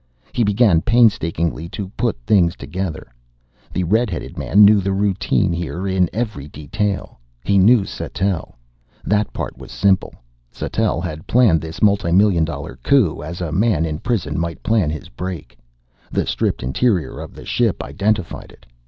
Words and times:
He 0.33 0.43
began 0.43 0.81
painstakingly 0.81 1.69
to 1.77 1.89
put 1.89 2.17
things 2.25 2.55
together. 2.55 3.13
The 3.71 3.83
red 3.83 4.09
headed 4.09 4.35
man 4.35 4.65
knew 4.65 4.81
the 4.81 4.93
routine 4.93 5.53
here 5.53 5.87
in 5.87 6.09
every 6.11 6.47
detail. 6.47 7.19
He 7.43 7.59
knew 7.59 7.85
Sattell. 7.85 8.55
That 9.05 9.31
part 9.31 9.59
was 9.59 9.71
simple. 9.71 10.15
Sattell 10.51 11.01
had 11.01 11.27
planned 11.27 11.61
this 11.61 11.83
multi 11.83 12.11
million 12.11 12.45
dollar 12.45 12.79
coup, 12.81 13.21
as 13.21 13.41
a 13.41 13.51
man 13.51 13.85
in 13.85 13.99
prison 13.99 14.39
might 14.39 14.63
plan 14.63 14.89
his 14.89 15.07
break. 15.07 15.55
The 16.11 16.25
stripped 16.25 16.63
interior 16.63 17.19
of 17.19 17.35
the 17.35 17.45
ship 17.45 17.83
identified 17.83 18.51
it. 18.51 18.65